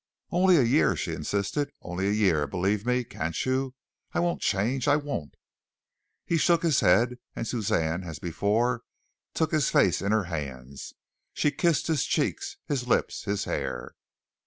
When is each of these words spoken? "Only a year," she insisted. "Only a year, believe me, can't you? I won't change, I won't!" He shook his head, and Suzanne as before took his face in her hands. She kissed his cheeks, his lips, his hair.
"Only 0.31 0.57
a 0.57 0.63
year," 0.63 0.95
she 0.95 1.13
insisted. 1.13 1.71
"Only 1.83 2.07
a 2.07 2.11
year, 2.11 2.47
believe 2.47 2.87
me, 2.87 3.03
can't 3.03 3.45
you? 3.45 3.75
I 4.13 4.19
won't 4.19 4.41
change, 4.41 4.87
I 4.87 4.95
won't!" 4.95 5.35
He 6.25 6.37
shook 6.37 6.63
his 6.63 6.79
head, 6.79 7.19
and 7.35 7.47
Suzanne 7.47 8.03
as 8.03 8.17
before 8.17 8.81
took 9.35 9.51
his 9.51 9.69
face 9.69 10.01
in 10.01 10.11
her 10.11 10.23
hands. 10.23 10.93
She 11.35 11.51
kissed 11.51 11.85
his 11.85 12.03
cheeks, 12.05 12.57
his 12.65 12.87
lips, 12.87 13.25
his 13.25 13.43
hair. 13.43 13.93